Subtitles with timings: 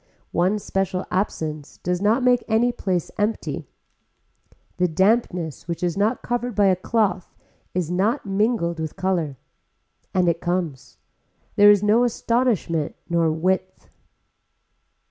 [0.31, 3.67] One special absence does not make any place empty.
[4.77, 7.35] The dampness which is not covered by a cloth
[7.75, 9.37] is not mingled with color.
[10.11, 10.97] And it comes.
[11.55, 13.89] There is no astonishment nor width.